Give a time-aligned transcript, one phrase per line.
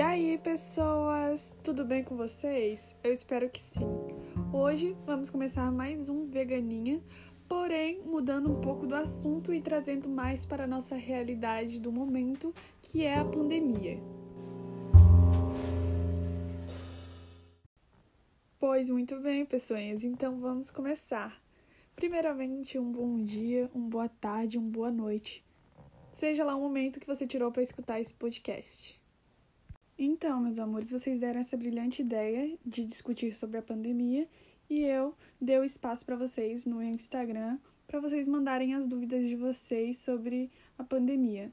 [0.00, 2.96] E aí, pessoas, tudo bem com vocês?
[3.04, 3.84] Eu espero que sim.
[4.50, 7.02] Hoje vamos começar mais um Veganinha,
[7.46, 12.54] porém mudando um pouco do assunto e trazendo mais para a nossa realidade do momento,
[12.80, 14.00] que é a pandemia.
[18.58, 21.38] Pois muito bem, pessoas, então vamos começar.
[21.94, 25.44] Primeiramente, um bom dia, uma boa tarde, uma boa noite.
[26.10, 28.99] Seja lá o momento que você tirou para escutar esse podcast.
[30.02, 34.26] Então, meus amores, vocês deram essa brilhante ideia de discutir sobre a pandemia
[34.70, 39.36] e eu dei o espaço para vocês no Instagram para vocês mandarem as dúvidas de
[39.36, 41.52] vocês sobre a pandemia.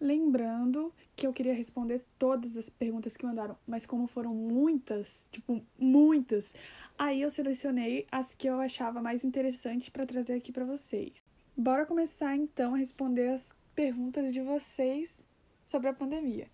[0.00, 5.60] Lembrando que eu queria responder todas as perguntas que mandaram, mas como foram muitas, tipo,
[5.76, 6.54] muitas,
[6.96, 11.14] aí eu selecionei as que eu achava mais interessantes para trazer aqui para vocês.
[11.56, 15.26] Bora começar então a responder as perguntas de vocês
[15.66, 16.46] sobre a pandemia.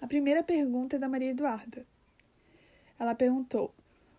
[0.00, 1.86] A primeira pergunta é da Maria Eduarda.
[2.98, 3.74] Ela perguntou: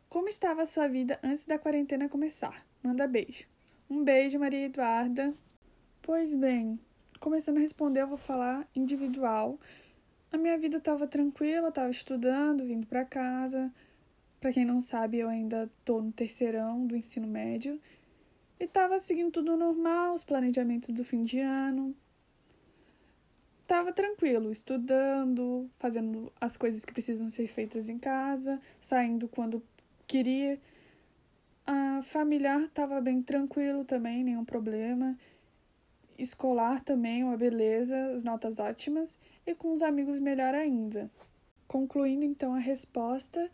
[0.07, 2.65] Como estava a sua vida antes da quarentena começar?
[2.83, 3.47] Manda beijo.
[3.89, 5.33] Um beijo, Maria Eduarda.
[6.01, 6.79] Pois bem,
[7.19, 9.59] começando a responder, eu vou falar individual.
[10.31, 13.73] A minha vida estava tranquila, estava estudando, vindo para casa.
[14.39, 17.81] Para quem não sabe, eu ainda estou no terceirão do ensino médio.
[18.59, 21.95] E estava seguindo tudo normal, os planejamentos do fim de ano.
[23.71, 29.63] Tava tranquilo, estudando, fazendo as coisas que precisam ser feitas em casa, saindo quando
[30.05, 30.59] queria.
[31.65, 35.17] A familiar estava bem tranquilo também, nenhum problema
[36.17, 41.09] escolar também, uma beleza, as notas ótimas, e com os amigos melhor ainda.
[41.65, 43.49] Concluindo então a resposta,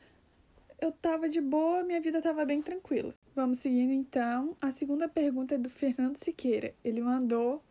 [0.82, 3.14] eu tava de boa, minha vida tava bem tranquila.
[3.36, 4.58] Vamos seguindo então.
[4.60, 6.74] A segunda pergunta é do Fernando Siqueira.
[6.84, 7.62] Ele mandou: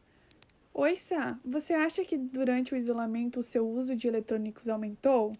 [0.78, 5.32] Oi, Sá, você acha que durante o isolamento o seu uso de eletrônicos aumentou?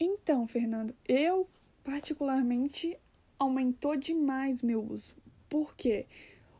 [0.00, 1.48] Então, Fernando, eu
[1.84, 2.98] particularmente
[3.38, 5.14] aumentou demais meu uso.
[5.48, 6.06] Por quê?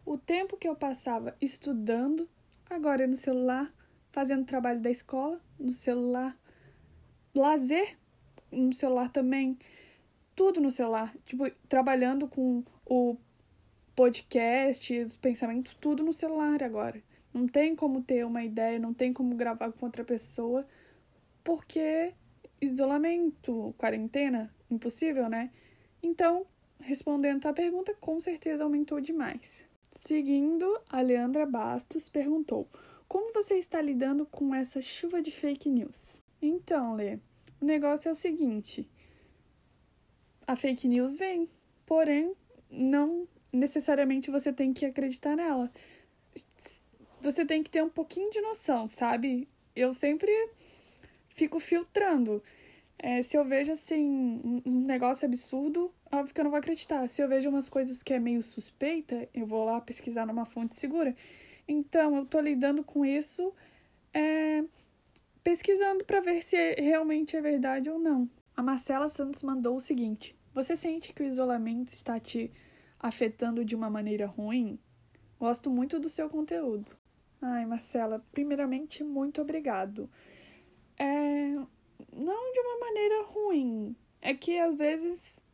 [0.06, 2.28] O tempo que eu passava estudando,
[2.70, 3.74] agora é no celular,
[4.12, 6.38] fazendo trabalho da escola, no celular,
[7.34, 7.98] lazer,
[8.52, 9.58] no celular também,
[10.36, 13.16] tudo no celular, tipo, trabalhando com o
[13.96, 17.02] podcast, os pensamentos, tudo no celular agora.
[17.38, 20.66] Não tem como ter uma ideia, não tem como gravar com outra pessoa,
[21.44, 22.12] porque
[22.60, 25.52] isolamento, quarentena, impossível, né?
[26.02, 26.44] Então,
[26.80, 29.64] respondendo a pergunta, com certeza aumentou demais.
[29.92, 32.68] Seguindo, a Leandra Bastos perguntou:
[33.06, 36.20] Como você está lidando com essa chuva de fake news?
[36.42, 37.20] Então, Lê,
[37.60, 38.90] o negócio é o seguinte:
[40.44, 41.48] a fake news vem,
[41.86, 42.34] porém,
[42.68, 45.70] não necessariamente você tem que acreditar nela.
[47.20, 49.48] Você tem que ter um pouquinho de noção, sabe?
[49.74, 50.30] Eu sempre
[51.30, 52.42] fico filtrando.
[52.98, 57.08] É, se eu vejo assim um negócio absurdo, óbvio que eu não vou acreditar.
[57.08, 60.74] Se eu vejo umas coisas que é meio suspeita, eu vou lá pesquisar numa fonte
[60.74, 61.14] segura.
[61.66, 63.52] Então, eu tô lidando com isso
[64.12, 64.64] é,
[65.42, 68.28] pesquisando para ver se realmente é verdade ou não.
[68.56, 72.50] A Marcela Santos mandou o seguinte: Você sente que o isolamento está te
[72.98, 74.78] afetando de uma maneira ruim?
[75.38, 76.98] Gosto muito do seu conteúdo.
[77.40, 80.10] Ai, Marcela, primeiramente, muito obrigado.
[80.98, 81.54] É,
[82.12, 83.96] não de uma maneira ruim.
[84.20, 85.44] É que às vezes.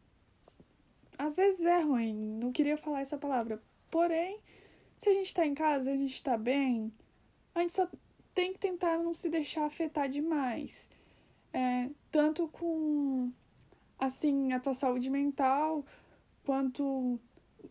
[1.19, 2.15] Às vezes é ruim.
[2.41, 3.63] Não queria falar essa palavra.
[3.91, 4.41] Porém,
[4.97, 6.93] se a gente tá em casa, a gente tá bem,
[7.55, 7.89] a gente só
[8.35, 10.89] tem que tentar não se deixar afetar demais.
[11.53, 13.31] É, tanto com
[13.99, 15.85] assim a tua saúde mental
[16.45, 17.21] quanto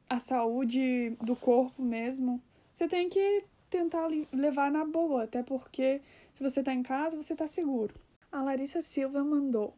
[0.09, 2.41] a saúde do corpo mesmo.
[2.71, 5.99] Você tem que tentar levar na boa, até porque
[6.31, 7.95] se você tá em casa, você tá seguro.
[8.31, 9.73] A Larissa Silva mandou: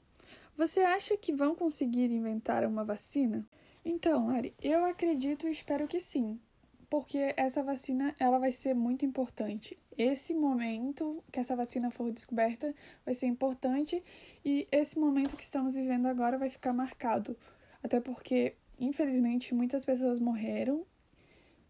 [0.58, 3.48] Você acha que vão conseguir inventar uma vacina?
[3.86, 6.40] Então, Lari, eu acredito e espero que sim,
[6.90, 9.78] porque essa vacina ela vai ser muito importante.
[9.98, 12.76] Esse momento que essa vacina for descoberta
[13.06, 14.04] vai ser importante
[14.44, 17.38] e esse momento que estamos vivendo agora vai ficar marcado,
[17.82, 20.86] até porque infelizmente muitas pessoas morreram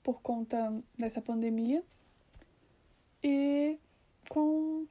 [0.01, 1.83] por conta dessa pandemia
[3.27, 3.79] e
[4.29, 4.85] com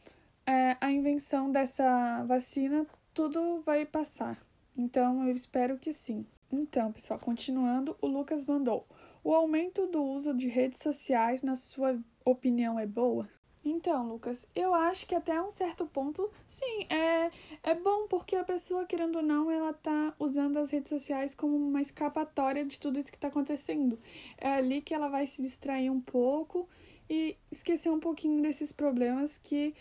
[0.44, 2.84] é, a invenção dessa vacina,
[3.14, 4.36] tudo vai passar.
[4.76, 6.26] Então, eu espero que sim.
[6.50, 8.88] Então, pessoal, continuando, o Lucas mandou:
[9.22, 13.28] O aumento do uso de redes sociais, na sua opinião, é boa?
[13.64, 17.30] Então, Lucas, eu acho que até um certo ponto, sim, é,
[17.62, 21.56] é bom, porque a pessoa, querendo ou não, ela tá usando as redes sociais como
[21.56, 23.98] uma escapatória de tudo isso que tá acontecendo.
[24.36, 26.68] É ali que ela vai se distrair um pouco
[27.08, 29.74] e esquecer um pouquinho desses problemas que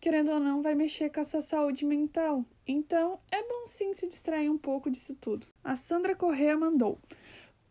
[0.00, 2.44] querendo ou não, vai mexer com a sua saúde mental.
[2.66, 5.46] Então, é bom sim se distrair um pouco disso tudo.
[5.62, 6.98] A Sandra Correa mandou: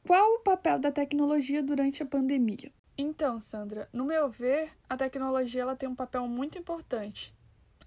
[0.05, 2.71] Qual o papel da tecnologia durante a pandemia?
[2.97, 7.33] Então, Sandra, no meu ver, a tecnologia ela tem um papel muito importante.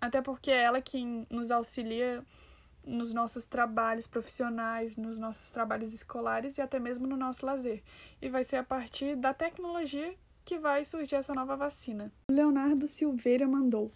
[0.01, 2.25] Até porque é ela quem nos auxilia
[2.85, 7.83] nos nossos trabalhos profissionais, nos nossos trabalhos escolares e até mesmo no nosso lazer.
[8.21, 12.13] E vai ser a partir da tecnologia que vai surgir essa nova vacina.
[12.31, 13.93] Leonardo Silveira mandou: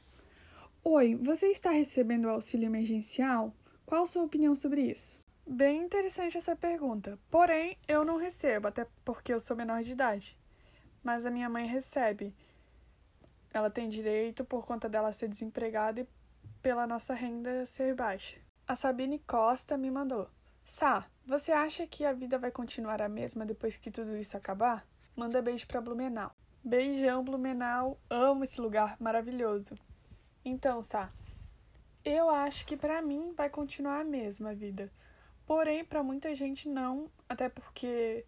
[0.85, 3.53] Oi, você está recebendo auxílio emergencial?
[3.85, 5.21] Qual a sua opinião sobre isso?
[5.47, 7.19] Bem interessante essa pergunta.
[7.31, 10.37] Porém, eu não recebo, até porque eu sou menor de idade.
[11.03, 12.35] Mas a minha mãe recebe.
[13.53, 16.09] Ela tem direito por conta dela ser desempregada e
[16.61, 18.37] pela nossa renda ser baixa.
[18.67, 20.29] A Sabine Costa me mandou:
[20.65, 24.85] Sá, você acha que a vida vai continuar a mesma depois que tudo isso acabar?
[25.17, 26.31] Manda beijo pra Blumenau.
[26.63, 27.99] Beijão, Blumenau.
[28.11, 29.75] Amo esse lugar maravilhoso.
[30.45, 31.09] Então, Sá,
[32.05, 34.93] eu acho que para mim vai continuar a mesma vida.
[35.47, 38.27] Porém, para muita gente não, até porque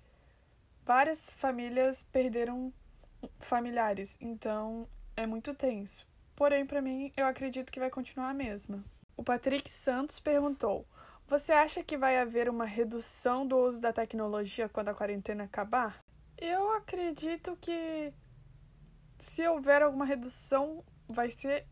[0.86, 2.72] várias famílias perderam
[3.38, 6.06] familiares, então é muito tenso.
[6.34, 8.82] Porém, para mim, eu acredito que vai continuar a mesma.
[9.16, 10.86] O Patrick Santos perguntou:
[11.26, 16.02] Você acha que vai haver uma redução do uso da tecnologia quando a quarentena acabar?
[16.40, 18.12] Eu acredito que
[19.18, 21.66] se houver alguma redução, vai ser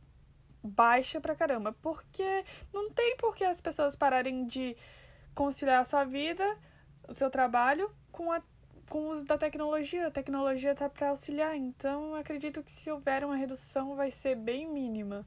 [0.63, 1.73] baixa pra caramba.
[1.81, 4.77] Porque não tem por que as pessoas pararem de
[5.35, 6.59] conciliar a sua vida,
[7.09, 8.43] o seu trabalho, com, a,
[8.89, 10.09] com o uso da tecnologia.
[10.09, 14.69] A tecnologia tá para auxiliar, então acredito que se houver uma redução, vai ser bem
[14.69, 15.25] mínima.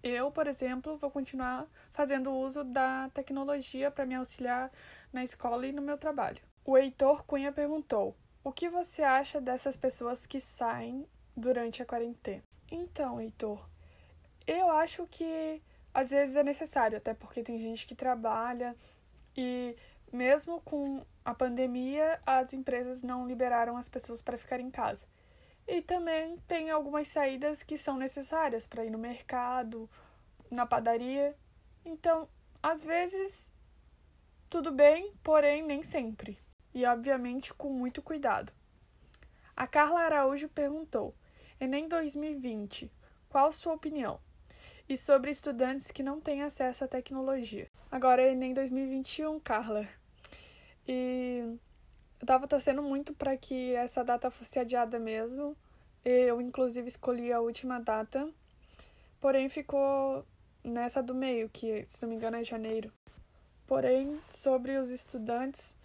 [0.00, 4.70] Eu, por exemplo, vou continuar fazendo uso da tecnologia para me auxiliar
[5.12, 6.40] na escola e no meu trabalho.
[6.64, 8.14] O Heitor Cunha perguntou:
[8.44, 11.06] O que você acha dessas pessoas que saem
[11.36, 12.42] durante a quarentena?
[12.70, 13.68] Então, Heitor,
[14.46, 15.62] eu acho que
[15.92, 18.76] às vezes é necessário, até porque tem gente que trabalha
[19.36, 19.76] e
[20.12, 25.06] mesmo com a pandemia, as empresas não liberaram as pessoas para ficar em casa.
[25.66, 29.88] E também tem algumas saídas que são necessárias para ir no mercado,
[30.50, 31.36] na padaria.
[31.84, 32.26] Então,
[32.62, 33.50] às vezes,
[34.48, 36.38] tudo bem, porém nem sempre.
[36.78, 38.52] E, obviamente, com muito cuidado.
[39.56, 41.12] A Carla Araújo perguntou:
[41.60, 42.88] Enem 2020,
[43.28, 44.20] qual sua opinião?
[44.88, 47.68] E sobre estudantes que não têm acesso à tecnologia.
[47.90, 49.88] Agora é Enem 2021, Carla.
[50.86, 51.48] E
[52.20, 55.56] eu tava torcendo muito para que essa data fosse adiada mesmo.
[56.04, 58.32] Eu, inclusive, escolhi a última data,
[59.20, 60.24] porém ficou
[60.62, 62.92] nessa do meio, que, se não me engano, é janeiro.
[63.66, 65.76] Porém, sobre os estudantes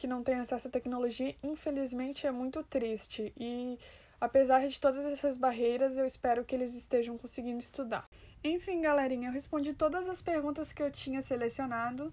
[0.00, 3.34] que não têm acesso à tecnologia, infelizmente é muito triste.
[3.36, 3.78] E
[4.18, 8.08] apesar de todas essas barreiras, eu espero que eles estejam conseguindo estudar.
[8.42, 12.10] Enfim, galerinha, eu respondi todas as perguntas que eu tinha selecionado.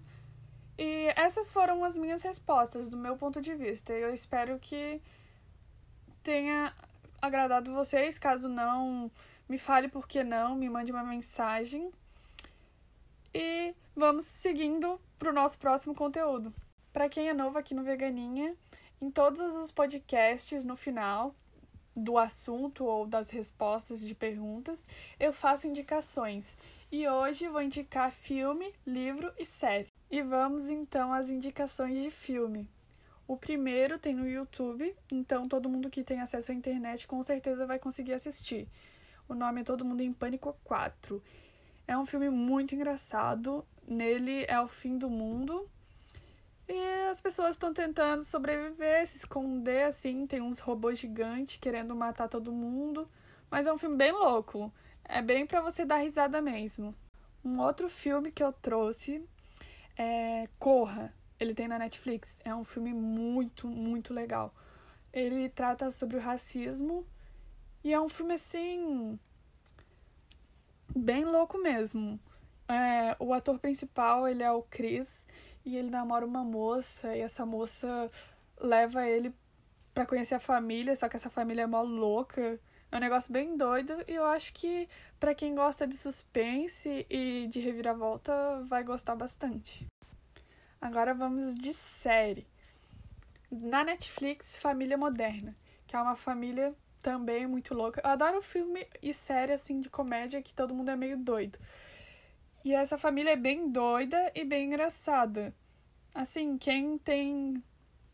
[0.76, 3.94] E essas foram as minhas respostas do meu ponto de vista.
[3.94, 5.00] Eu espero que
[6.22, 6.74] tenha
[7.22, 8.18] agradado vocês.
[8.18, 9.10] Caso não,
[9.48, 11.90] me fale por que não, me mande uma mensagem.
[13.32, 16.52] E vamos seguindo para o nosso próximo conteúdo.
[16.92, 18.56] Para quem é novo aqui no Veganinha,
[19.00, 21.34] em todos os podcasts, no final
[21.94, 24.84] do assunto ou das respostas de perguntas,
[25.18, 26.56] eu faço indicações.
[26.90, 29.92] E hoje vou indicar filme, livro e série.
[30.10, 32.68] E vamos então às indicações de filme.
[33.26, 37.66] O primeiro tem no YouTube, então todo mundo que tem acesso à internet com certeza
[37.66, 38.66] vai conseguir assistir.
[39.28, 41.22] O nome é Todo Mundo em Pânico 4.
[41.86, 43.66] É um filme muito engraçado.
[43.86, 45.68] Nele é o fim do mundo.
[46.68, 50.26] E as pessoas estão tentando sobreviver, se esconder, assim.
[50.26, 53.08] Tem uns robôs gigantes querendo matar todo mundo.
[53.50, 54.70] Mas é um filme bem louco.
[55.02, 56.94] É bem para você dar risada mesmo.
[57.42, 59.24] Um outro filme que eu trouxe
[59.96, 61.14] é Corra.
[61.40, 62.38] Ele tem na Netflix.
[62.44, 64.54] É um filme muito, muito legal.
[65.10, 67.06] Ele trata sobre o racismo
[67.82, 69.18] e é um filme assim.
[70.94, 72.20] bem louco mesmo.
[72.68, 75.24] É, o ator principal ele é o Chris
[75.68, 78.10] e ele namora uma moça e essa moça
[78.58, 79.34] leva ele
[79.92, 82.58] para conhecer a família, só que essa família é mó louca.
[82.90, 84.88] É um negócio bem doido e eu acho que
[85.20, 89.86] para quem gosta de suspense e de reviravolta vai gostar bastante.
[90.80, 92.46] Agora vamos de série.
[93.50, 95.54] Na Netflix, Família Moderna,
[95.86, 98.00] que é uma família também muito louca.
[98.02, 101.58] Eu adoro filme e série assim de comédia que todo mundo é meio doido.
[102.64, 105.54] E essa família é bem doida e bem engraçada.
[106.14, 107.62] Assim, quem tem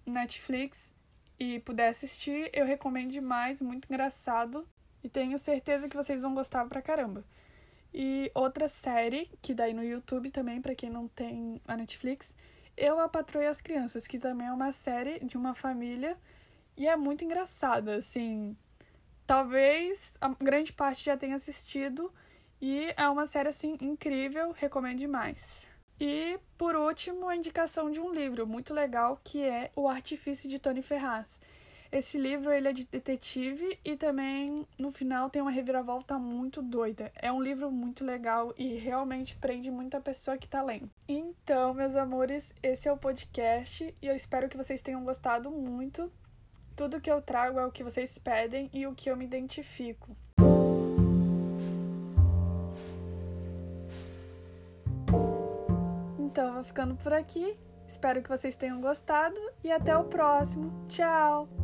[0.06, 0.94] Netflix
[1.38, 4.66] e puder assistir, eu recomendo demais, muito engraçado.
[5.02, 7.24] E tenho certeza que vocês vão gostar pra caramba.
[7.92, 12.36] E outra série, que daí no YouTube também, para quem não tem a Netflix,
[12.76, 16.18] Eu, a Patroa e as Crianças, que também é uma série de uma família
[16.76, 18.56] e é muito engraçada, assim.
[19.26, 22.12] Talvez a grande parte já tenha assistido
[22.66, 25.68] e é uma série assim incrível, recomendo demais.
[26.00, 30.58] E por último, a indicação de um livro muito legal que é O Artifício de
[30.58, 31.38] Tony Ferraz.
[31.92, 37.12] Esse livro ele é de detetive e também no final tem uma reviravolta muito doida.
[37.16, 40.90] É um livro muito legal e realmente prende muita pessoa que tá lendo.
[41.06, 46.10] Então, meus amores, esse é o podcast e eu espero que vocês tenham gostado muito.
[46.74, 50.16] Tudo que eu trago é o que vocês pedem e o que eu me identifico.
[56.34, 57.56] Então, vou ficando por aqui.
[57.86, 60.84] Espero que vocês tenham gostado e até o próximo.
[60.88, 61.63] Tchau!